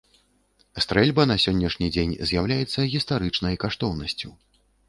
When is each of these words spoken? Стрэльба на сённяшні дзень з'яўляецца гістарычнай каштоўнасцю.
Стрэльба 0.85 1.25
на 1.33 1.37
сённяшні 1.43 1.91
дзень 1.97 2.17
з'яўляецца 2.31 2.89
гістарычнай 2.97 3.63
каштоўнасцю. 3.67 4.29